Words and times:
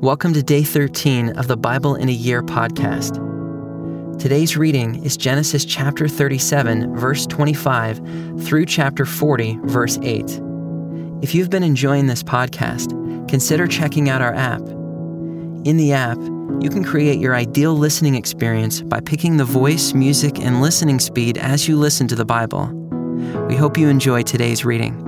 Welcome 0.00 0.32
to 0.34 0.44
day 0.44 0.62
13 0.62 1.30
of 1.30 1.48
the 1.48 1.56
Bible 1.56 1.96
in 1.96 2.08
a 2.08 2.12
Year 2.12 2.40
podcast. 2.40 3.16
Today's 4.20 4.56
reading 4.56 5.04
is 5.04 5.16
Genesis 5.16 5.64
chapter 5.64 6.06
37, 6.06 6.94
verse 6.94 7.26
25, 7.26 8.00
through 8.44 8.66
chapter 8.66 9.04
40, 9.04 9.58
verse 9.64 9.98
8. 10.00 10.40
If 11.20 11.34
you've 11.34 11.50
been 11.50 11.64
enjoying 11.64 12.06
this 12.06 12.22
podcast, 12.22 13.28
consider 13.28 13.66
checking 13.66 14.08
out 14.08 14.22
our 14.22 14.32
app. 14.34 14.60
In 14.60 15.76
the 15.76 15.92
app, 15.92 16.18
you 16.60 16.70
can 16.70 16.84
create 16.84 17.18
your 17.18 17.34
ideal 17.34 17.74
listening 17.74 18.14
experience 18.14 18.82
by 18.82 19.00
picking 19.00 19.36
the 19.36 19.44
voice, 19.44 19.94
music, 19.94 20.38
and 20.38 20.60
listening 20.60 21.00
speed 21.00 21.36
as 21.38 21.66
you 21.66 21.76
listen 21.76 22.06
to 22.06 22.14
the 22.14 22.24
Bible. 22.24 22.68
We 23.48 23.56
hope 23.56 23.76
you 23.76 23.88
enjoy 23.88 24.22
today's 24.22 24.64
reading. 24.64 25.07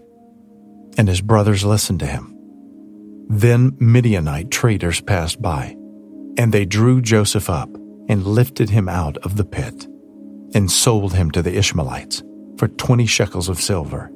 and 0.97 1.07
his 1.07 1.21
brothers 1.21 1.63
listened 1.63 1.99
to 1.99 2.05
him. 2.05 2.35
Then 3.29 3.77
Midianite 3.79 4.51
traders 4.51 4.99
passed 5.01 5.41
by, 5.41 5.75
and 6.37 6.53
they 6.53 6.65
drew 6.65 7.01
Joseph 7.01 7.49
up 7.49 7.69
and 8.09 8.25
lifted 8.25 8.69
him 8.69 8.89
out 8.89 9.17
of 9.17 9.37
the 9.37 9.45
pit, 9.45 9.87
and 10.53 10.69
sold 10.69 11.13
him 11.13 11.31
to 11.31 11.41
the 11.41 11.55
Ishmaelites 11.55 12.23
for 12.57 12.67
twenty 12.67 13.05
shekels 13.05 13.47
of 13.47 13.59
silver. 13.59 14.11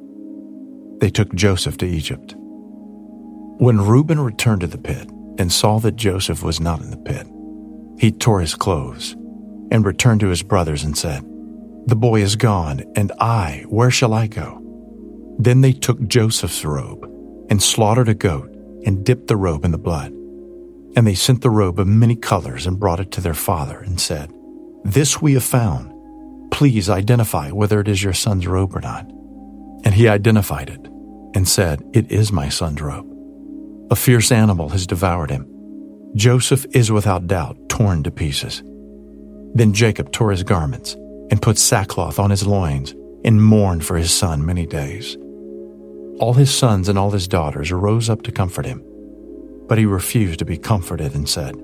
They 1.00 1.10
took 1.10 1.34
Joseph 1.34 1.78
to 1.78 1.86
Egypt. 1.86 2.34
When 3.58 3.80
Reuben 3.80 4.20
returned 4.20 4.60
to 4.60 4.66
the 4.66 4.76
pit 4.76 5.08
and 5.38 5.50
saw 5.50 5.78
that 5.80 5.96
Joseph 5.96 6.42
was 6.42 6.60
not 6.60 6.80
in 6.80 6.90
the 6.90 6.96
pit, 6.98 7.26
he 7.98 8.12
tore 8.12 8.40
his 8.40 8.54
clothes 8.54 9.16
and 9.70 9.84
returned 9.84 10.20
to 10.20 10.28
his 10.28 10.42
brothers 10.42 10.84
and 10.84 10.96
said, 10.96 11.22
The 11.86 11.96
boy 11.96 12.20
is 12.20 12.36
gone, 12.36 12.84
and 12.96 13.12
I, 13.18 13.64
where 13.68 13.90
shall 13.90 14.12
I 14.12 14.26
go? 14.26 14.62
Then 15.38 15.60
they 15.60 15.72
took 15.72 16.06
Joseph's 16.06 16.64
robe 16.64 17.04
and 17.50 17.62
slaughtered 17.62 18.08
a 18.08 18.14
goat 18.14 18.50
and 18.84 19.04
dipped 19.04 19.28
the 19.28 19.36
robe 19.36 19.64
in 19.64 19.70
the 19.70 19.78
blood. 19.78 20.12
And 20.96 21.06
they 21.06 21.14
sent 21.14 21.42
the 21.42 21.50
robe 21.50 21.78
of 21.78 21.86
many 21.86 22.16
colors 22.16 22.66
and 22.66 22.80
brought 22.80 23.00
it 23.00 23.10
to 23.12 23.20
their 23.20 23.34
father 23.34 23.80
and 23.80 24.00
said, 24.00 24.32
This 24.84 25.20
we 25.20 25.34
have 25.34 25.44
found. 25.44 25.92
Please 26.50 26.88
identify 26.88 27.50
whether 27.50 27.80
it 27.80 27.88
is 27.88 28.02
your 28.02 28.14
son's 28.14 28.46
robe 28.46 28.74
or 28.74 28.80
not. 28.80 29.06
And 29.84 29.92
he 29.92 30.08
identified 30.08 30.70
it 30.70 30.86
and 31.34 31.46
said, 31.46 31.82
It 31.92 32.10
is 32.10 32.32
my 32.32 32.48
son's 32.48 32.80
robe. 32.80 33.12
A 33.90 33.96
fierce 33.96 34.32
animal 34.32 34.70
has 34.70 34.86
devoured 34.86 35.30
him. 35.30 35.46
Joseph 36.14 36.64
is 36.72 36.90
without 36.90 37.26
doubt 37.26 37.58
torn 37.68 38.02
to 38.04 38.10
pieces. 38.10 38.62
Then 39.54 39.74
Jacob 39.74 40.12
tore 40.12 40.30
his 40.30 40.42
garments 40.42 40.94
and 41.30 41.42
put 41.42 41.58
sackcloth 41.58 42.18
on 42.18 42.30
his 42.30 42.46
loins 42.46 42.94
and 43.24 43.42
mourned 43.42 43.84
for 43.84 43.96
his 43.96 44.12
son 44.12 44.46
many 44.46 44.64
days. 44.64 45.16
All 46.18 46.32
his 46.32 46.52
sons 46.52 46.88
and 46.88 46.98
all 46.98 47.10
his 47.10 47.28
daughters 47.28 47.70
rose 47.70 48.08
up 48.08 48.22
to 48.22 48.32
comfort 48.32 48.64
him. 48.64 48.82
But 49.68 49.78
he 49.78 49.84
refused 49.84 50.38
to 50.38 50.44
be 50.44 50.56
comforted 50.56 51.14
and 51.14 51.28
said, 51.28 51.56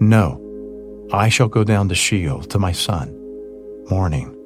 No, 0.00 1.08
I 1.12 1.28
shall 1.28 1.48
go 1.48 1.62
down 1.62 1.88
to 1.90 1.94
Sheol 1.94 2.42
to 2.44 2.58
my 2.58 2.72
son, 2.72 3.14
mourning. 3.88 4.36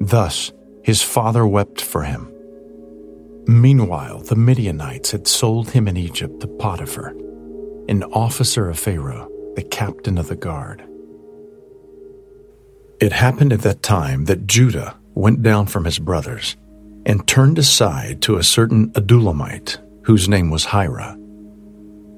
Thus 0.00 0.52
his 0.82 1.02
father 1.02 1.46
wept 1.46 1.80
for 1.80 2.02
him. 2.02 2.30
Meanwhile, 3.46 4.20
the 4.20 4.36
Midianites 4.36 5.10
had 5.10 5.26
sold 5.26 5.70
him 5.70 5.88
in 5.88 5.96
Egypt 5.96 6.40
to 6.40 6.46
Potiphar, 6.46 7.14
an 7.88 8.04
officer 8.04 8.68
of 8.68 8.78
Pharaoh, 8.78 9.28
the 9.56 9.62
captain 9.62 10.18
of 10.18 10.28
the 10.28 10.36
guard. 10.36 10.84
It 13.00 13.12
happened 13.12 13.52
at 13.52 13.62
that 13.62 13.82
time 13.82 14.26
that 14.26 14.46
Judah 14.46 14.96
went 15.14 15.42
down 15.42 15.66
from 15.66 15.84
his 15.84 15.98
brothers 15.98 16.56
and 17.06 17.26
turned 17.26 17.58
aside 17.58 18.22
to 18.22 18.36
a 18.36 18.42
certain 18.42 18.90
Adullamite, 18.92 19.78
whose 20.04 20.28
name 20.28 20.50
was 20.50 20.66
Hira. 20.66 21.16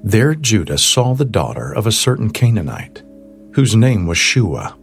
There 0.03 0.35
Judah 0.35 0.77
saw 0.77 1.13
the 1.13 1.25
daughter 1.25 1.73
of 1.73 1.87
a 1.87 1.91
certain 1.91 2.29
Canaanite, 2.29 3.03
whose 3.53 3.75
name 3.75 4.07
was 4.07 4.17
Shua. 4.17 4.77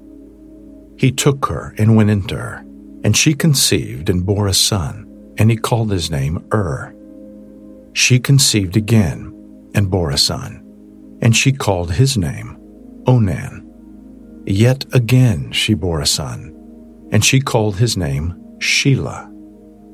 He 0.97 1.11
took 1.13 1.47
her 1.47 1.75
and 1.79 1.97
went 1.97 2.11
into 2.11 2.37
her, 2.37 2.65
and 3.05 3.17
she 3.17 3.35
conceived 3.35 4.09
and 4.11 4.27
bore 4.27 4.47
a 4.47 4.55
son, 4.55 5.07
and 5.39 5.51
he 5.51 5.57
called 5.57 5.91
his 5.91 6.11
name 6.11 6.47
Ur. 6.53 6.95
She 7.93 8.19
conceived 8.19 8.77
again 8.77 9.31
and 9.75 9.91
bore 9.91 10.11
a 10.11 10.19
son, 10.19 10.63
and 11.23 11.35
she 11.35 11.53
called 11.53 11.93
his 11.93 12.17
name 12.17 12.57
Onan. 13.07 14.43
Yet 14.47 14.85
again 14.93 15.53
she 15.53 15.75
bore 15.75 16.01
a 16.01 16.07
son, 16.07 16.55
and 17.11 17.25
she 17.25 17.41
called 17.41 17.77
his 17.77 17.97
name 17.97 18.35
Shelah. 18.59 19.34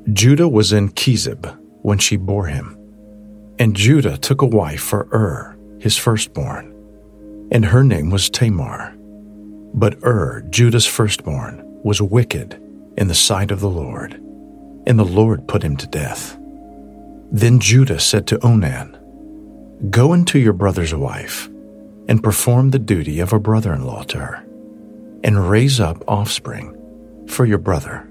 Judah 0.09 0.49
was 0.49 0.73
in 0.73 0.89
Chezib 0.89 1.57
when 1.83 1.99
she 1.99 2.17
bore 2.17 2.47
him. 2.47 2.77
And 3.59 3.75
Judah 3.75 4.17
took 4.17 4.41
a 4.41 4.47
wife 4.47 4.81
for 4.81 5.07
Ur, 5.13 5.55
his 5.79 5.95
firstborn, 5.95 6.73
and 7.51 7.63
her 7.65 7.83
name 7.83 8.09
was 8.09 8.29
Tamar. 8.29 8.95
But 9.73 9.99
Ur, 10.03 10.41
Judah's 10.49 10.87
firstborn, 10.87 11.61
was 11.83 12.01
wicked 12.01 12.59
in 12.97 13.07
the 13.07 13.15
sight 13.15 13.51
of 13.51 13.59
the 13.59 13.69
Lord, 13.69 14.13
and 14.87 14.97
the 14.97 15.05
Lord 15.05 15.47
put 15.47 15.63
him 15.63 15.77
to 15.77 15.87
death. 15.87 16.35
Then 17.31 17.59
Judah 17.59 17.99
said 17.99 18.25
to 18.27 18.43
Onan, 18.45 18.97
Go 19.91 20.13
into 20.13 20.39
your 20.39 20.53
brother's 20.53 20.95
wife, 20.95 21.47
and 22.07 22.23
perform 22.23 22.71
the 22.71 22.79
duty 22.79 23.19
of 23.19 23.33
a 23.33 23.39
brother 23.39 23.71
in 23.73 23.85
law 23.85 24.01
to 24.03 24.17
her, 24.17 24.43
and 25.23 25.49
raise 25.49 25.79
up 25.79 26.03
offspring 26.07 26.75
for 27.27 27.45
your 27.45 27.59
brother 27.59 28.10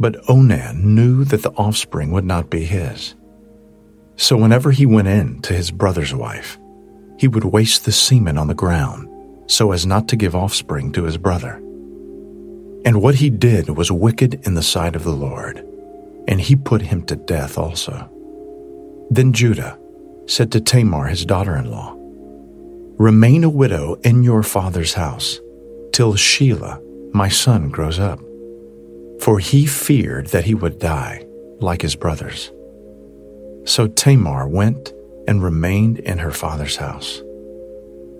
but 0.00 0.16
Onan 0.30 0.94
knew 0.94 1.24
that 1.24 1.42
the 1.42 1.52
offspring 1.52 2.10
would 2.10 2.24
not 2.24 2.48
be 2.48 2.64
his. 2.64 3.14
So 4.16 4.34
whenever 4.36 4.70
he 4.70 4.86
went 4.86 5.08
in 5.08 5.42
to 5.42 5.52
his 5.52 5.70
brother's 5.70 6.14
wife, 6.14 6.58
he 7.18 7.28
would 7.28 7.44
waste 7.44 7.84
the 7.84 7.92
semen 7.92 8.38
on 8.38 8.48
the 8.48 8.54
ground 8.54 9.08
so 9.46 9.72
as 9.72 9.84
not 9.84 10.08
to 10.08 10.16
give 10.16 10.34
offspring 10.34 10.90
to 10.92 11.04
his 11.04 11.18
brother. 11.18 11.56
And 12.86 13.02
what 13.02 13.16
he 13.16 13.28
did 13.28 13.68
was 13.68 13.92
wicked 13.92 14.46
in 14.46 14.54
the 14.54 14.62
sight 14.62 14.96
of 14.96 15.04
the 15.04 15.10
Lord, 15.10 15.58
and 16.26 16.40
he 16.40 16.56
put 16.56 16.80
him 16.80 17.02
to 17.04 17.16
death 17.16 17.58
also. 17.58 18.08
Then 19.10 19.34
Judah 19.34 19.78
said 20.26 20.50
to 20.52 20.62
Tamar 20.62 21.08
his 21.08 21.26
daughter 21.26 21.56
in 21.56 21.70
law, 21.70 21.94
Remain 22.96 23.44
a 23.44 23.50
widow 23.50 23.96
in 23.96 24.22
your 24.22 24.42
father's 24.42 24.94
house 24.94 25.40
till 25.92 26.14
Shelah, 26.14 26.80
my 27.12 27.28
son, 27.28 27.68
grows 27.68 27.98
up 27.98 28.20
for 29.20 29.38
he 29.38 29.66
feared 29.66 30.28
that 30.28 30.44
he 30.44 30.54
would 30.54 30.78
die 30.78 31.26
like 31.60 31.82
his 31.82 31.94
brothers. 31.94 32.50
So 33.64 33.86
Tamar 33.86 34.48
went 34.48 34.92
and 35.28 35.42
remained 35.42 35.98
in 36.00 36.18
her 36.18 36.30
father's 36.30 36.76
house. 36.76 37.22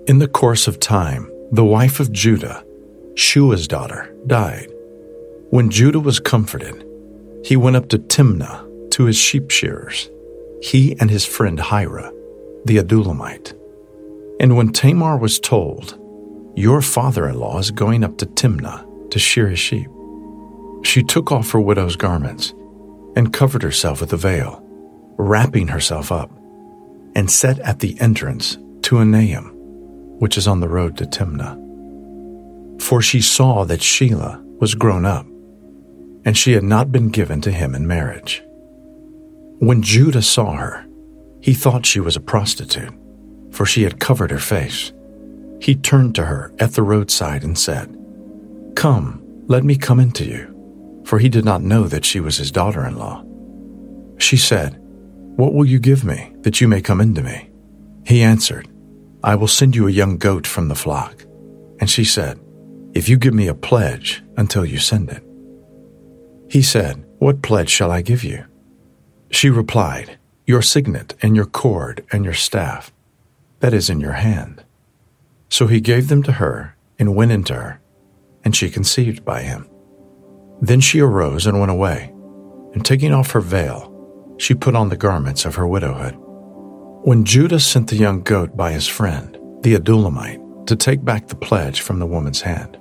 In 0.07 0.19
the 0.19 0.29
course 0.29 0.69
of 0.69 0.79
time, 0.79 1.31
the 1.51 1.65
wife 1.65 2.01
of 2.01 2.13
Judah, 2.13 2.65
Shua's 3.15 3.67
daughter, 3.67 4.15
died. 4.27 4.71
When 5.51 5.71
Judah 5.71 6.01
was 6.01 6.21
comforted, 6.21 6.87
he 7.45 7.57
went 7.57 7.77
up 7.77 7.89
to 7.89 7.99
Timnah 7.99 8.91
to 8.93 9.05
his 9.05 9.17
sheep 9.17 9.51
shearers, 9.51 10.11
he 10.63 10.97
and 11.01 11.11
his 11.11 11.25
friend 11.25 11.59
Hira, 11.59 12.13
the 12.65 12.77
Adullamite. 12.77 13.55
And 14.39 14.57
when 14.57 14.73
Tamar 14.73 15.17
was 15.17 15.41
told, 15.41 15.99
Your 16.55 16.83
father 16.83 17.29
in 17.29 17.39
law 17.39 17.59
is 17.59 17.71
going 17.71 18.05
up 18.05 18.19
to 18.19 18.27
Timnah 18.27 19.11
to 19.11 19.19
shear 19.19 19.49
his 19.49 19.59
sheep, 19.59 19.89
she 20.83 21.03
took 21.03 21.31
off 21.31 21.51
her 21.51 21.61
widow's 21.61 21.97
garments 21.97 22.55
and 23.17 23.33
covered 23.33 23.63
herself 23.63 24.01
with 24.01 24.13
a 24.13 24.17
veil, 24.17 24.63
wrapping 25.19 25.69
herself 25.69 26.11
up, 26.13 26.31
and 27.15 27.31
sat 27.31 27.59
at 27.61 27.81
the 27.81 28.01
entrance 28.01 28.57
to 28.83 28.97
Enaim, 28.97 29.51
which 30.21 30.39
is 30.39 30.47
on 30.47 30.61
the 30.61 30.69
road 30.69 30.97
to 30.97 31.05
Timnah. 31.05 31.59
For 32.83 33.03
she 33.03 33.21
saw 33.21 33.65
that 33.65 33.81
Shelah 33.81 34.43
was 34.59 34.75
grown 34.75 35.05
up, 35.05 35.27
and 36.25 36.37
she 36.37 36.53
had 36.53 36.65
not 36.65 36.93
been 36.93 37.11
given 37.11 37.41
to 37.43 37.51
him 37.51 37.75
in 37.75 37.87
marriage. 37.87 38.43
When 39.59 39.83
Judah 39.83 40.23
saw 40.23 40.55
her, 40.55 40.87
he 41.41 41.53
thought 41.53 41.87
she 41.87 42.01
was 42.01 42.17
a 42.17 42.21
prostitute, 42.21 42.95
for 43.51 43.67
she 43.67 43.83
had 43.83 44.01
covered 44.01 44.31
her 44.31 44.39
face. 44.39 44.93
He 45.61 45.75
turned 45.75 46.15
to 46.15 46.25
her 46.25 46.55
at 46.59 46.73
the 46.73 46.83
roadside 46.83 47.45
and 47.45 47.59
said, 47.59 47.95
Come, 48.77 49.23
let 49.47 49.65
me 49.65 49.77
come 49.77 50.01
into 50.01 50.25
you 50.25 50.60
for 51.11 51.19
he 51.19 51.29
did 51.29 51.45
not 51.45 51.61
know 51.61 51.89
that 51.89 52.05
she 52.05 52.21
was 52.21 52.37
his 52.37 52.53
daughter 52.53 52.87
in 52.87 52.97
law. 52.97 53.25
She 54.19 54.37
said, 54.37 54.77
What 55.35 55.53
will 55.53 55.65
you 55.65 55.81
give 55.81 56.05
me 56.05 56.33
that 56.43 56.61
you 56.61 56.69
may 56.69 56.81
come 56.81 57.01
into 57.01 57.21
me? 57.21 57.51
He 58.07 58.23
answered, 58.23 58.69
I 59.25 59.35
will 59.35 59.49
send 59.49 59.75
you 59.75 59.89
a 59.89 59.91
young 59.91 60.19
goat 60.19 60.47
from 60.47 60.69
the 60.69 60.77
flock. 60.77 61.25
And 61.81 61.91
she 61.91 62.05
said, 62.05 62.39
If 62.95 63.09
you 63.09 63.17
give 63.17 63.35
me 63.35 63.49
a 63.49 63.55
pledge 63.55 64.23
until 64.37 64.65
you 64.65 64.79
send 64.79 65.11
it. 65.11 65.25
He 66.49 66.63
said, 66.63 67.05
What 67.19 67.43
pledge 67.43 67.71
shall 67.71 67.91
I 67.91 68.03
give 68.03 68.23
you? 68.23 68.45
She 69.33 69.51
replied, 69.51 70.17
Your 70.47 70.63
signet 70.63 71.17
and 71.23 71.35
your 71.35 71.47
cord 71.47 72.07
and 72.13 72.25
your 72.25 72.35
staff, 72.35 72.93
that 73.59 73.75
is 73.75 73.91
in 73.91 73.99
your 73.99 74.13
hand. 74.13 74.63
So 75.49 75.67
he 75.67 75.81
gave 75.81 76.07
them 76.07 76.23
to 76.23 76.33
her 76.35 76.77
and 77.01 77.17
went 77.17 77.33
into 77.33 77.55
her, 77.55 77.81
and 78.45 78.55
she 78.55 78.71
conceived 78.71 79.25
by 79.25 79.43
him. 79.43 79.70
Then 80.61 80.81
she 80.81 81.01
arose 81.01 81.47
and 81.47 81.59
went 81.59 81.71
away, 81.71 82.13
and 82.75 82.85
taking 82.85 83.13
off 83.13 83.31
her 83.33 83.41
veil, 83.41 83.87
she 84.39 84.55
put 84.55 84.77
on 84.77 84.89
the 84.89 84.97
garments 84.97 85.45
of 85.45 85.55
her 85.55 85.67
widowhood. 85.67 86.15
When 87.03 87.25
Judah 87.25 87.61
sent 87.61 87.89
the 87.89 87.97
young 87.97 88.23
goat 88.23 88.57
by 88.57 88.73
his 88.73 88.87
friend, 88.87 89.39
the 89.63 89.75
Adullamite, 89.75 90.67
to 90.67 90.77
take 90.77 91.05
back 91.05 91.29
the 91.29 91.35
pledge 91.37 91.81
from 91.81 91.99
the 91.99 92.07
woman's 92.07 92.43
hand, 92.43 92.79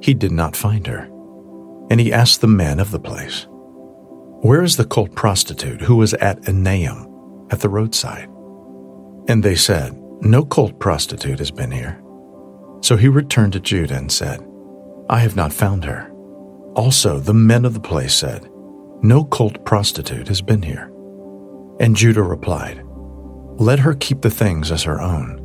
he 0.00 0.14
did 0.14 0.32
not 0.32 0.56
find 0.56 0.86
her. 0.86 1.04
And 1.90 2.00
he 2.00 2.12
asked 2.12 2.40
the 2.40 2.46
men 2.46 2.80
of 2.80 2.90
the 2.90 2.98
place, 2.98 3.46
Where 4.40 4.62
is 4.62 4.76
the 4.76 4.84
cult 4.84 5.14
prostitute 5.14 5.82
who 5.82 5.96
was 5.96 6.14
at 6.14 6.40
Enaim 6.42 7.52
at 7.52 7.60
the 7.60 7.68
roadside? 7.68 8.28
And 9.28 9.42
they 9.42 9.54
said, 9.54 9.94
No 10.22 10.44
cult 10.44 10.78
prostitute 10.78 11.38
has 11.38 11.50
been 11.50 11.70
here. 11.70 12.02
So 12.80 12.96
he 12.96 13.08
returned 13.08 13.52
to 13.54 13.60
Judah 13.60 13.96
and 13.96 14.10
said, 14.10 14.46
I 15.10 15.18
have 15.18 15.36
not 15.36 15.52
found 15.52 15.84
her. 15.84 16.10
Also, 16.78 17.18
the 17.18 17.34
men 17.34 17.64
of 17.64 17.74
the 17.74 17.80
place 17.80 18.14
said, 18.14 18.48
No 19.02 19.24
cult 19.24 19.64
prostitute 19.64 20.28
has 20.28 20.40
been 20.40 20.62
here. 20.62 20.92
And 21.80 21.96
Judah 21.96 22.22
replied, 22.22 22.84
Let 23.58 23.80
her 23.80 23.94
keep 23.94 24.20
the 24.22 24.30
things 24.30 24.70
as 24.70 24.84
her 24.84 25.00
own, 25.00 25.40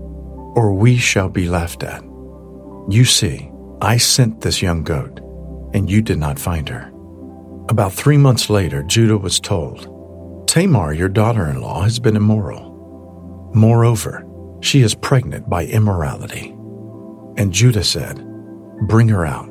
or 0.56 0.75
we 0.75 0.95
shall 0.95 1.30
be 1.30 1.50
laughed 1.50 1.81
at. 1.81 2.03
You 2.88 3.03
see, 3.03 3.50
I 3.81 3.97
sent 3.97 4.41
this 4.41 4.62
young 4.62 4.83
goat, 4.83 5.21
and 5.74 5.89
you 5.89 6.03
did 6.03 6.19
not 6.19 6.38
find 6.38 6.69
her. 6.69 6.91
About 7.68 7.94
three 7.94 8.18
months 8.18 8.51
later, 8.51 8.83
Judah 8.83 9.18
was 9.18 9.39
told, 9.39 10.47
Tamar, 10.47 10.94
your 10.94 11.09
daughter 11.09 11.50
in 11.50 11.62
law, 11.62 11.81
has 11.81 11.97
been 11.97 12.15
immoral. 12.15 13.50
Moreover, 13.56 14.24
she 14.62 14.83
is 14.83 14.94
pregnant 14.94 15.50
by 15.50 15.65
immorality. 15.65 16.50
And 17.38 17.51
Judah 17.51 17.83
said, 17.83 18.24
Bring 18.88 19.07
her 19.07 19.25
out, 19.25 19.50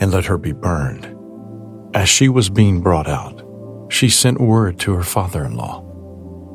and 0.00 0.10
let 0.10 0.24
her 0.26 0.38
be 0.38 0.52
burned. 0.52 1.16
As 1.94 2.08
she 2.08 2.28
was 2.28 2.50
being 2.50 2.80
brought 2.80 3.08
out, 3.08 3.42
she 3.88 4.08
sent 4.08 4.40
word 4.40 4.78
to 4.80 4.92
her 4.94 5.02
father 5.02 5.44
in 5.44 5.56
law 5.56 5.82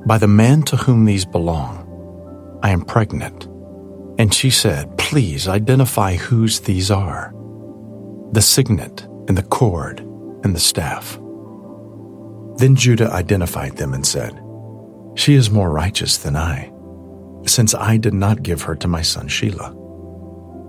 By 0.05 0.17
the 0.17 0.27
man 0.27 0.63
to 0.63 0.77
whom 0.77 1.05
these 1.05 1.25
belong, 1.25 2.59
I 2.63 2.69
am 2.69 2.81
pregnant. 2.81 3.45
And 4.17 4.33
she 4.33 4.49
said, 4.49 4.97
Please 4.97 5.47
identify 5.47 6.15
whose 6.15 6.59
these 6.61 6.91
are 6.91 7.31
the 8.31 8.41
signet, 8.41 9.03
and 9.27 9.37
the 9.37 9.43
cord, 9.43 9.99
and 10.43 10.53
the 10.53 10.59
staff. 10.59 11.13
Then 12.57 12.75
Judah 12.75 13.11
identified 13.11 13.77
them 13.77 13.93
and 13.93 14.05
said, 14.05 14.41
She 15.15 15.35
is 15.35 15.49
more 15.49 15.69
righteous 15.69 16.17
than 16.17 16.35
I, 16.35 16.71
since 17.45 17.73
I 17.73 17.97
did 17.97 18.13
not 18.13 18.43
give 18.43 18.63
her 18.63 18.75
to 18.75 18.87
my 18.87 19.03
son 19.03 19.27
Shelah 19.29 19.85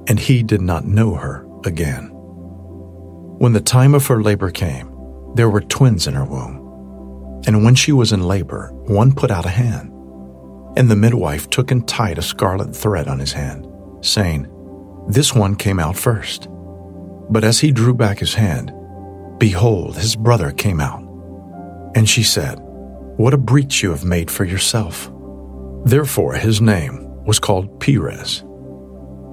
and 0.08 0.18
he 0.18 0.42
did 0.42 0.60
not 0.60 0.84
know 0.84 1.14
her 1.14 1.46
again. 1.64 2.12
When 3.38 3.52
the 3.52 3.60
time 3.60 3.94
of 3.94 4.06
her 4.06 4.22
labor 4.22 4.50
came, 4.50 4.90
there 5.34 5.50
were 5.50 5.60
twins 5.60 6.06
in 6.06 6.14
her 6.14 6.24
womb. 6.24 7.42
And 7.46 7.64
when 7.64 7.74
she 7.74 7.92
was 7.92 8.12
in 8.12 8.26
labor, 8.26 8.70
one 8.86 9.12
put 9.12 9.30
out 9.30 9.44
a 9.44 9.50
hand. 9.50 9.92
And 10.76 10.90
the 10.90 10.96
midwife 10.96 11.50
took 11.50 11.70
and 11.70 11.86
tied 11.86 12.18
a 12.18 12.22
scarlet 12.22 12.74
thread 12.74 13.08
on 13.08 13.18
his 13.18 13.32
hand, 13.32 13.66
saying, 14.00 14.48
This 15.08 15.34
one 15.34 15.54
came 15.54 15.78
out 15.78 15.96
first. 15.96 16.48
But 17.28 17.44
as 17.44 17.60
he 17.60 17.72
drew 17.72 17.94
back 17.94 18.18
his 18.18 18.34
hand, 18.34 18.72
behold, 19.38 19.96
his 19.96 20.16
brother 20.16 20.50
came 20.50 20.80
out. 20.80 21.02
And 21.94 22.08
she 22.08 22.22
said, 22.22 22.58
What 23.18 23.34
a 23.34 23.38
breach 23.38 23.82
you 23.82 23.90
have 23.90 24.04
made 24.04 24.30
for 24.30 24.44
yourself. 24.44 25.10
Therefore 25.84 26.34
his 26.34 26.60
name 26.60 27.24
was 27.24 27.38
called 27.38 27.80
Perez. 27.80 28.44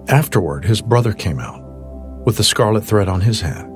Afterward, 0.09 0.65
his 0.65 0.81
brother 0.81 1.13
came 1.13 1.39
out 1.39 1.61
with 2.25 2.37
the 2.37 2.43
scarlet 2.43 2.83
thread 2.83 3.07
on 3.07 3.21
his 3.21 3.41
hand, 3.41 3.72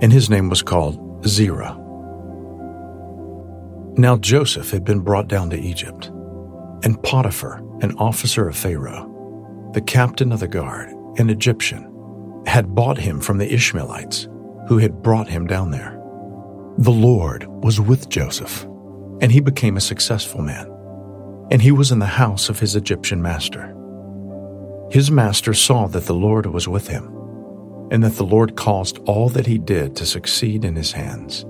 and 0.00 0.12
his 0.12 0.28
name 0.28 0.48
was 0.48 0.62
called 0.62 1.26
Zerah. 1.26 1.76
Now 3.98 4.16
Joseph 4.16 4.70
had 4.70 4.84
been 4.84 5.00
brought 5.00 5.28
down 5.28 5.50
to 5.50 5.58
Egypt, 5.58 6.08
and 6.82 7.02
Potiphar, 7.02 7.62
an 7.80 7.96
officer 7.96 8.48
of 8.48 8.56
Pharaoh, 8.56 9.70
the 9.72 9.80
captain 9.80 10.32
of 10.32 10.40
the 10.40 10.48
guard, 10.48 10.90
an 11.18 11.30
Egyptian, 11.30 11.92
had 12.46 12.74
bought 12.74 12.98
him 12.98 13.20
from 13.20 13.38
the 13.38 13.52
Ishmaelites 13.52 14.28
who 14.68 14.78
had 14.78 15.02
brought 15.02 15.28
him 15.28 15.46
down 15.46 15.70
there. 15.70 15.92
The 16.78 16.92
Lord 16.92 17.46
was 17.46 17.80
with 17.80 18.10
Joseph, 18.10 18.64
and 19.20 19.32
he 19.32 19.40
became 19.40 19.76
a 19.76 19.80
successful 19.80 20.42
man, 20.42 20.70
and 21.50 21.62
he 21.62 21.72
was 21.72 21.90
in 21.90 22.00
the 22.00 22.06
house 22.06 22.50
of 22.50 22.60
his 22.60 22.76
Egyptian 22.76 23.22
master. 23.22 23.74
His 24.90 25.10
master 25.10 25.54
saw 25.54 25.86
that 25.88 26.04
the 26.04 26.14
Lord 26.14 26.46
was 26.46 26.68
with 26.68 26.88
him, 26.88 27.15
and 27.90 28.02
that 28.02 28.14
the 28.14 28.24
Lord 28.24 28.56
caused 28.56 28.98
all 29.06 29.28
that 29.30 29.46
he 29.46 29.58
did 29.58 29.96
to 29.96 30.06
succeed 30.06 30.64
in 30.64 30.74
his 30.74 30.92
hands. 30.92 31.44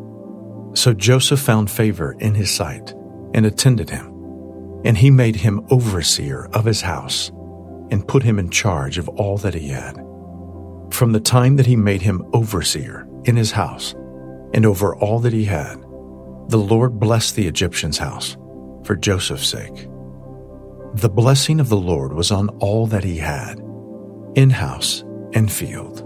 So 0.74 0.92
Joseph 0.92 1.40
found 1.40 1.70
favor 1.70 2.16
in 2.18 2.34
his 2.34 2.50
sight 2.50 2.92
and 3.34 3.46
attended 3.46 3.90
him, 3.90 4.06
and 4.84 4.96
he 4.96 5.10
made 5.10 5.36
him 5.36 5.66
overseer 5.70 6.48
of 6.52 6.64
his 6.64 6.82
house 6.82 7.30
and 7.90 8.06
put 8.06 8.22
him 8.22 8.38
in 8.38 8.50
charge 8.50 8.98
of 8.98 9.08
all 9.08 9.38
that 9.38 9.54
he 9.54 9.68
had. 9.68 9.96
From 10.90 11.12
the 11.12 11.20
time 11.20 11.56
that 11.56 11.66
he 11.66 11.76
made 11.76 12.02
him 12.02 12.24
overseer 12.32 13.08
in 13.24 13.36
his 13.36 13.52
house 13.52 13.94
and 14.54 14.64
over 14.66 14.94
all 14.96 15.18
that 15.20 15.32
he 15.32 15.44
had, 15.44 15.80
the 16.48 16.58
Lord 16.58 17.00
blessed 17.00 17.36
the 17.36 17.46
Egyptian's 17.46 17.98
house 17.98 18.36
for 18.84 18.94
Joseph's 18.94 19.48
sake. 19.48 19.88
The 20.94 21.10
blessing 21.10 21.58
of 21.60 21.68
the 21.68 21.76
Lord 21.76 22.12
was 22.12 22.30
on 22.30 22.48
all 22.60 22.86
that 22.86 23.04
he 23.04 23.18
had, 23.18 23.58
in 24.34 24.50
house 24.50 25.02
and 25.32 25.50
field. 25.50 26.05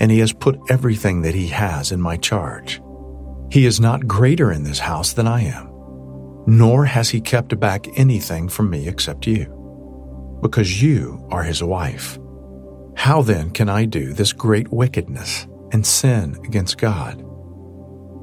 and 0.00 0.10
he 0.10 0.18
has 0.18 0.32
put 0.32 0.58
everything 0.68 1.22
that 1.22 1.34
he 1.34 1.48
has 1.48 1.92
in 1.92 2.00
my 2.00 2.16
charge. 2.16 2.80
He 3.50 3.66
is 3.66 3.80
not 3.80 4.06
greater 4.06 4.52
in 4.52 4.64
this 4.64 4.78
house 4.78 5.12
than 5.12 5.26
I 5.26 5.42
am, 5.42 5.70
nor 6.46 6.84
has 6.84 7.10
he 7.10 7.20
kept 7.20 7.58
back 7.58 7.86
anything 7.98 8.48
from 8.48 8.70
me 8.70 8.88
except 8.88 9.26
you, 9.26 10.38
because 10.42 10.82
you 10.82 11.26
are 11.30 11.42
his 11.42 11.62
wife. 11.62 12.18
How 12.96 13.22
then 13.22 13.50
can 13.50 13.68
I 13.68 13.84
do 13.84 14.12
this 14.12 14.32
great 14.32 14.72
wickedness 14.72 15.46
and 15.72 15.86
sin 15.86 16.36
against 16.44 16.78
God? 16.78 17.20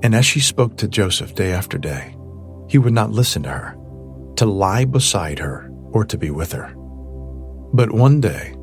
And 0.04 0.14
as 0.14 0.26
she 0.26 0.42
spoke 0.42 0.78
to 0.78 0.88
Joseph 0.88 1.36
day 1.36 1.52
after 1.52 1.78
day, 1.78 2.16
he 2.68 2.78
would 2.78 2.94
not 2.94 3.12
listen 3.12 3.44
to 3.44 3.50
her 3.50 3.78
to 4.36 4.46
lie 4.46 4.84
beside 4.86 5.40
her 5.40 5.70
or 5.92 6.04
to 6.06 6.18
be 6.18 6.32
with 6.32 6.52
her. 6.52 6.74
But 7.74 7.92
one 7.92 8.20
day, 8.20 8.54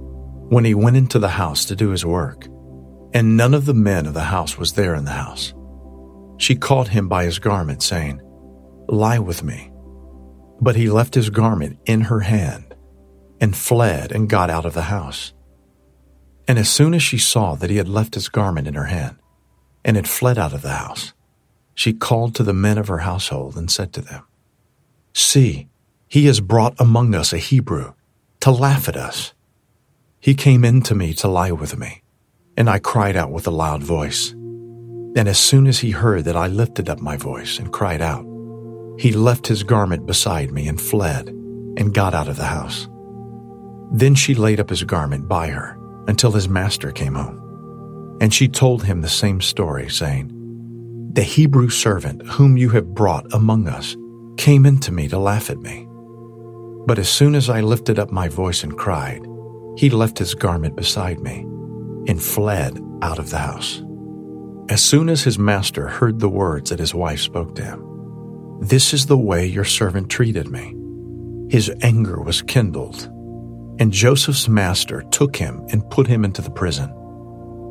when 0.50 0.64
he 0.64 0.75
went 0.75 0.97
into 0.97 1.19
the 1.19 1.29
house 1.29 1.64
to 1.67 1.76
do 1.76 1.90
his 1.90 2.05
work, 2.05 2.47
and 3.12 3.37
none 3.37 3.55
of 3.55 3.67
the 3.67 3.75
men 3.75 4.07
of 4.07 4.14
the 4.14 4.21
house 4.21 4.57
was 4.57 4.75
there 4.75 4.95
in 4.95 5.05
the 5.05 5.11
house, 5.11 5.52
she 6.38 6.55
caught 6.55 6.88
him 6.88 7.09
by 7.09 7.25
his 7.25 7.38
garment, 7.38 7.83
saying, 7.83 8.21
Lie 8.88 9.19
with 9.19 9.43
me. 9.43 9.71
But 10.61 10.76
he 10.76 10.88
left 10.88 11.14
his 11.14 11.31
garment 11.31 11.79
in 11.87 12.02
her 12.02 12.21
hand 12.21 12.75
and 13.40 13.57
fled 13.57 14.12
and 14.12 14.29
got 14.29 14.50
out 14.50 14.67
of 14.67 14.75
the 14.75 14.83
house. 14.83 15.33
And 16.49 16.59
as 16.59 16.69
soon 16.69 16.95
as 16.95 17.02
she 17.02 17.19
saw 17.19 17.55
that 17.55 17.71
he 17.71 17.76
had 17.76 17.88
left 17.88 18.14
his 18.14 18.29
garment 18.29 18.67
in 18.67 18.75
her 18.75 18.87
hand 18.87 19.17
and 19.85 19.97
had 19.97 20.09
fled 20.09 20.38
out 20.38 20.52
of 20.52 20.62
the 20.62 20.71
house, 20.71 21.12
she 21.75 21.93
called 21.93 22.35
to 22.35 22.43
the 22.43 22.52
men 22.52 22.79
of 22.79 22.88
her 22.88 22.99
household 22.99 23.57
and 23.57 23.71
said 23.71 23.93
to 23.95 24.00
them, 24.00 24.25
See, 25.14 25.69
he 26.09 26.26
has 26.26 26.40
brought 26.40 26.75
among 26.81 27.14
us 27.14 27.33
a 27.33 27.38
Hebrew 27.38 27.95
to 28.40 28.50
laugh 28.50 28.88
at 28.88 28.97
us. 28.97 29.33
He 30.19 30.35
came 30.35 30.64
in 30.64 30.83
to 30.83 30.95
me 30.95 31.14
to 31.14 31.29
lie 31.29 31.52
with 31.52 31.79
me, 31.79 32.02
and 32.61 32.69
I 32.69 32.79
cried 32.79 33.17
out 33.17 33.31
with 33.31 33.47
a 33.47 33.50
loud 33.50 33.83
voice. 33.83 34.33
And 35.17 35.26
as 35.29 35.38
soon 35.38 35.67
as 35.67 35.79
he 35.79 35.93
heard 35.93 36.26
that 36.26 36.37
I 36.37 36.47
lifted 36.49 36.90
up 36.90 37.00
my 37.00 37.17
voice 37.17 37.59
and 37.59 37.73
cried 37.73 38.02
out, 38.02 38.23
he 38.99 39.12
left 39.12 39.47
his 39.47 39.62
garment 39.62 40.05
beside 40.05 40.52
me 40.52 40.69
and 40.69 40.79
fled 40.79 41.29
and 41.29 41.95
got 41.95 42.12
out 42.12 42.29
of 42.29 42.37
the 42.37 42.45
house. 42.45 42.87
Then 43.90 44.14
she 44.14 44.35
laid 44.35 44.61
up 44.61 44.69
his 44.69 44.85
garment 44.85 45.26
by 45.26 45.47
her 45.47 45.79
until 46.07 46.33
his 46.33 46.50
master 46.50 46.93
came 46.93 47.14
home. 47.14 48.19
And 48.21 48.35
she 48.35 48.47
told 48.47 48.85
him 48.85 49.00
the 49.00 49.09
same 49.09 49.40
story, 49.40 49.88
saying, 49.88 50.31
The 51.14 51.23
Hebrew 51.23 51.71
servant 51.71 52.21
whom 52.26 52.59
you 52.59 52.69
have 52.69 52.95
brought 52.95 53.25
among 53.33 53.69
us 53.69 53.97
came 54.37 54.67
in 54.67 54.81
to 54.81 54.93
me 54.93 55.09
to 55.09 55.19
laugh 55.19 55.49
at 55.49 55.62
me. 55.62 55.88
But 56.87 56.99
as 56.99 57.09
soon 57.09 57.35
as 57.35 57.49
I 57.49 57.62
lifted 57.62 57.99
up 57.99 58.12
my 58.12 58.29
voice 58.29 58.62
and 58.62 58.76
cried, 58.76 59.26
he 59.79 59.88
left 59.88 60.19
his 60.19 60.35
garment 60.35 60.76
beside 60.76 61.21
me 61.21 61.47
and 62.07 62.23
fled 62.23 62.80
out 63.02 63.19
of 63.19 63.30
the 63.30 63.38
house. 63.38 63.83
As 64.69 64.83
soon 64.83 65.09
as 65.09 65.25
his 65.25 65.38
master 65.38 65.88
heard 65.88 66.21
the 66.21 66.28
words 66.28 66.71
that 66.71 66.78
his 66.78 66.95
wife 66.95 67.21
spoke 67.21 67.54
to 67.57 67.64
him, 67.64 68.59
This 68.61 68.95
is 68.95 69.07
the 69.07 69.19
way 69.19 69.47
your 69.47 69.64
servant 69.64 70.09
treated 70.11 70.49
me. 70.49 70.76
His 71.50 71.73
anger 71.83 72.21
was 72.21 72.42
kindled, 72.42 73.07
and 73.80 73.92
Joseph's 73.92 74.49
master 74.49 75.02
took 75.11 75.35
him 75.35 75.66
and 75.71 75.88
put 75.90 76.07
him 76.07 76.25
into 76.25 76.40
the 76.42 76.50
prison, 76.50 76.88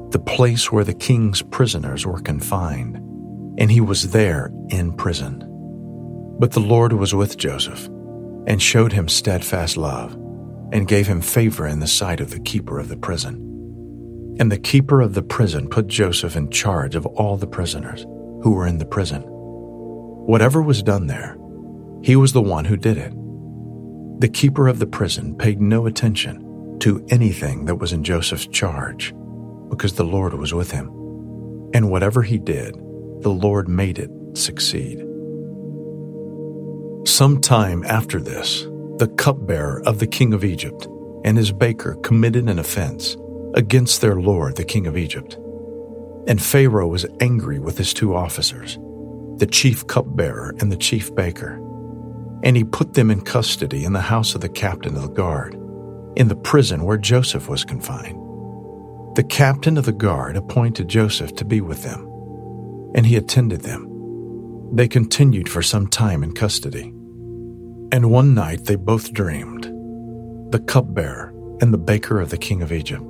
the 0.09 0.19
place 0.19 0.71
where 0.71 0.83
the 0.83 0.93
king's 0.93 1.41
prisoners 1.41 2.05
were 2.05 2.19
confined, 2.19 2.98
and 3.57 3.71
he 3.71 3.79
was 3.79 4.12
there 4.12 4.51
in 4.69 4.91
prison. 4.91 5.45
But 6.39 6.51
the 6.51 6.59
Lord 6.59 6.93
was 6.93 7.15
with 7.15 7.38
Joseph 7.38 7.88
and 8.48 8.62
showed 8.62 8.91
him 8.91 9.07
steadfast 9.07 9.77
love 9.77 10.13
and 10.71 10.88
gave 10.88 11.07
him 11.07 11.21
favor 11.21 11.65
in 11.65 11.79
the 11.79 11.88
sight 11.88 12.19
of 12.19 12.31
the 12.31 12.39
keeper 12.39 12.79
of 12.79 12.89
the 12.89 12.98
prison. 12.98 13.49
And 14.39 14.51
the 14.51 14.58
keeper 14.58 15.01
of 15.01 15.13
the 15.13 15.22
prison 15.22 15.67
put 15.67 15.88
Joseph 15.88 16.38
in 16.38 16.50
charge 16.50 16.96
of 16.96 17.05
all 17.05 17.36
the 17.36 17.46
prisoners 17.46 18.03
who 18.41 18.51
were 18.51 18.65
in 18.65 18.77
the 18.77 18.86
prison. 18.86 19.22
Whatever 19.25 20.62
was 20.62 20.81
done 20.81 21.08
there, 21.08 21.38
he 22.01 22.15
was 22.15 22.31
the 22.31 22.41
one 22.41 22.63
who 22.65 22.77
did 22.77 22.98
it. 22.98 23.13
The 24.22 24.29
keeper 24.29 24.67
of 24.67 24.79
the 24.79 24.88
prison 24.88 25.36
paid 25.36 25.60
no 25.60 25.86
attention 25.86 26.77
to 26.79 27.05
anything 27.10 27.65
that 27.65 27.75
was 27.75 27.91
in 27.91 28.03
Joseph's 28.03 28.48
charge 28.48 29.13
because 29.69 29.96
the 29.96 30.05
Lord 30.05 30.34
was 30.34 30.53
with 30.53 30.72
him. 30.72 30.88
And 31.74 31.91
whatever 31.91 32.24
he 32.24 32.38
did, 32.38 32.75
the 33.22 33.29
Lord 33.29 33.67
made 33.67 34.00
it 34.00 34.10
succeed. 34.34 35.00
Some 37.05 37.41
time 37.41 37.84
after 37.86 38.22
this, 38.22 38.63
the 38.98 39.12
cupbearer 39.17 39.81
of 39.86 40.00
the 40.00 40.08
king 40.08 40.34
of 40.34 40.46
Egypt 40.46 40.88
and 41.25 41.38
his 41.38 41.51
baker 41.51 41.96
committed 41.96 42.48
an 42.48 42.60
offense 42.60 43.17
against 43.53 44.01
their 44.01 44.15
lord, 44.15 44.56
the 44.56 44.63
king 44.63 44.88
of 44.88 44.98
Egypt. 44.98 45.38
And 46.27 46.41
Pharaoh 46.41 46.88
was 46.88 47.06
angry 47.20 47.60
with 47.60 47.77
his 47.77 47.94
two 47.94 48.15
officers, 48.15 48.77
the 49.38 49.48
chief 49.50 49.88
cupbearer 49.88 50.56
and 50.60 50.72
the 50.72 50.77
chief 50.77 51.13
baker. 51.15 51.56
And 52.44 52.56
he 52.56 52.63
put 52.63 52.94
them 52.94 53.10
in 53.10 53.22
custody 53.22 53.84
in 53.84 53.94
the 53.94 54.01
house 54.01 54.36
of 54.36 54.41
the 54.41 54.50
captain 54.50 54.96
of 54.96 55.01
the 55.01 55.10
guard, 55.10 55.56
in 56.15 56.27
the 56.27 56.36
prison 56.36 56.84
where 56.84 56.98
Joseph 56.98 57.50
was 57.50 57.65
confined. 57.65 58.18
The 59.15 59.24
captain 59.24 59.77
of 59.77 59.86
the 59.86 59.91
guard 59.91 60.38
appointed 60.38 60.88
Joseph 60.88 61.36
to 61.36 61.46
be 61.46 61.62
with 61.62 61.84
them, 61.84 62.06
and 62.96 63.06
he 63.06 63.15
attended 63.15 63.62
them. 63.62 63.88
They 64.72 64.88
continued 64.88 65.50
for 65.50 65.63
some 65.63 65.88
time 65.88 66.24
in 66.24 66.34
custody. 66.34 66.94
And 67.91 68.12
one 68.12 68.36
night 68.36 68.65
they 68.65 68.75
both 68.75 69.13
dreamed, 69.13 69.63
the 70.51 70.60
cupbearer 70.60 71.34
and 71.60 71.74
the 71.74 71.77
baker 71.79 72.20
of 72.20 72.29
the 72.29 72.38
king 72.38 72.62
of 72.62 72.72
Egypt 72.72 73.03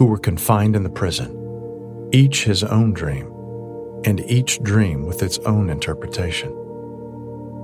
who 0.00 0.06
were 0.06 0.18
confined 0.18 0.74
in 0.74 0.82
the 0.82 0.88
prison, 0.88 2.08
each 2.10 2.44
his 2.44 2.64
own 2.64 2.94
dream, 2.94 3.30
and 4.06 4.20
each 4.20 4.58
dream 4.62 5.04
with 5.04 5.22
its 5.22 5.36
own 5.40 5.68
interpretation. 5.68 6.48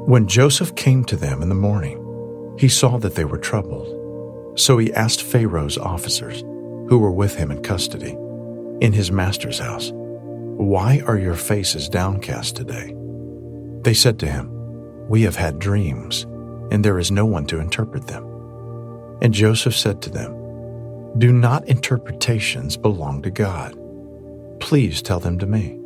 When 0.04 0.28
Joseph 0.28 0.74
came 0.74 1.02
to 1.06 1.16
them 1.16 1.40
in 1.40 1.48
the 1.48 1.54
morning, 1.54 2.54
he 2.58 2.68
saw 2.68 2.98
that 2.98 3.14
they 3.14 3.24
were 3.24 3.38
troubled. 3.38 3.88
So 4.60 4.76
he 4.76 4.92
asked 4.92 5.22
Pharaoh's 5.22 5.78
officers, 5.78 6.42
who 6.90 6.98
were 6.98 7.10
with 7.10 7.34
him 7.36 7.50
in 7.50 7.62
custody, 7.62 8.14
in 8.82 8.92
his 8.92 9.10
master's 9.10 9.58
house, 9.58 9.90
Why 9.94 11.02
are 11.06 11.18
your 11.18 11.36
faces 11.36 11.88
downcast 11.88 12.54
today? 12.54 12.94
They 13.80 13.94
said 13.94 14.18
to 14.18 14.26
him, 14.26 14.50
We 15.08 15.22
have 15.22 15.36
had 15.36 15.58
dreams, 15.58 16.24
and 16.70 16.84
there 16.84 16.98
is 16.98 17.10
no 17.10 17.24
one 17.24 17.46
to 17.46 17.60
interpret 17.60 18.08
them. 18.08 18.24
And 19.22 19.32
Joseph 19.32 19.74
said 19.74 20.02
to 20.02 20.10
them, 20.10 20.35
do 21.18 21.32
not 21.32 21.66
interpretations 21.66 22.76
belong 22.76 23.22
to 23.22 23.30
God? 23.30 23.74
Please 24.60 25.00
tell 25.00 25.20
them 25.20 25.38
to 25.38 25.46
me. 25.46 25.80